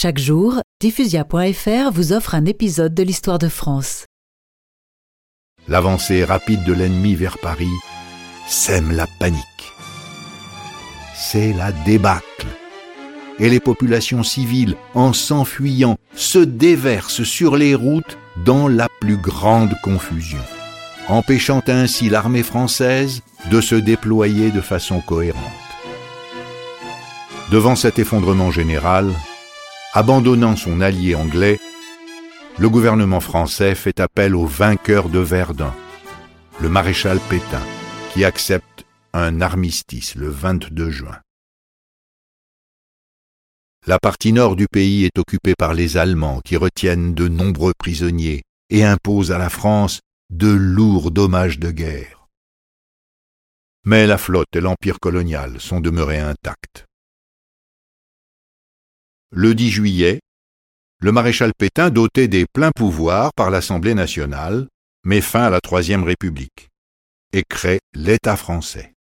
Chaque 0.00 0.20
jour, 0.20 0.60
diffusia.fr 0.80 1.90
vous 1.92 2.12
offre 2.12 2.36
un 2.36 2.44
épisode 2.44 2.94
de 2.94 3.02
l'histoire 3.02 3.40
de 3.40 3.48
France. 3.48 4.04
L'avancée 5.66 6.22
rapide 6.22 6.62
de 6.62 6.72
l'ennemi 6.72 7.16
vers 7.16 7.36
Paris 7.38 7.66
sème 8.46 8.92
la 8.92 9.08
panique. 9.18 9.42
C'est 11.16 11.52
la 11.52 11.72
débâcle. 11.72 12.46
Et 13.40 13.48
les 13.48 13.58
populations 13.58 14.22
civiles, 14.22 14.76
en 14.94 15.12
s'enfuyant, 15.12 15.96
se 16.14 16.38
déversent 16.38 17.24
sur 17.24 17.56
les 17.56 17.74
routes 17.74 18.18
dans 18.36 18.68
la 18.68 18.86
plus 19.00 19.16
grande 19.16 19.74
confusion, 19.82 20.44
empêchant 21.08 21.62
ainsi 21.66 22.08
l'armée 22.08 22.44
française 22.44 23.22
de 23.50 23.60
se 23.60 23.74
déployer 23.74 24.52
de 24.52 24.60
façon 24.60 25.00
cohérente. 25.00 25.42
Devant 27.50 27.74
cet 27.74 27.98
effondrement 27.98 28.52
général, 28.52 29.12
abandonnant 29.98 30.54
son 30.54 30.80
allié 30.80 31.16
anglais, 31.16 31.58
le 32.56 32.70
gouvernement 32.70 33.18
français 33.18 33.74
fait 33.74 33.98
appel 33.98 34.36
au 34.36 34.46
vainqueur 34.46 35.08
de 35.08 35.18
Verdun, 35.18 35.74
le 36.60 36.68
maréchal 36.68 37.18
Pétain, 37.28 37.64
qui 38.12 38.24
accepte 38.24 38.86
un 39.12 39.40
armistice 39.40 40.14
le 40.14 40.28
22 40.28 40.90
juin. 40.90 41.18
La 43.88 43.98
partie 43.98 44.32
nord 44.32 44.54
du 44.54 44.68
pays 44.68 45.04
est 45.04 45.18
occupée 45.18 45.54
par 45.58 45.74
les 45.74 45.96
Allemands 45.96 46.42
qui 46.44 46.56
retiennent 46.56 47.12
de 47.12 47.26
nombreux 47.26 47.72
prisonniers 47.76 48.42
et 48.70 48.84
imposent 48.84 49.32
à 49.32 49.38
la 49.38 49.50
France 49.50 49.98
de 50.30 50.46
lourds 50.46 51.10
dommages 51.10 51.58
de 51.58 51.72
guerre. 51.72 52.28
Mais 53.84 54.06
la 54.06 54.16
flotte 54.16 54.54
et 54.54 54.60
l'empire 54.60 55.00
colonial 55.00 55.60
sont 55.60 55.80
demeurés 55.80 56.20
intacts. 56.20 56.87
Le 59.40 59.54
10 59.54 59.70
juillet, 59.70 60.18
le 61.00 61.12
maréchal 61.12 61.52
Pétain, 61.56 61.90
doté 61.90 62.26
des 62.26 62.44
pleins 62.52 62.72
pouvoirs 62.74 63.30
par 63.36 63.50
l'Assemblée 63.52 63.94
nationale, 63.94 64.66
met 65.04 65.20
fin 65.20 65.44
à 65.44 65.48
la 65.48 65.60
Troisième 65.60 66.02
République 66.02 66.70
et 67.32 67.44
crée 67.48 67.78
l'État 67.94 68.34
français. 68.34 68.94